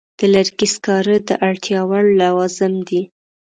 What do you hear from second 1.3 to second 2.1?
اړتیا وړ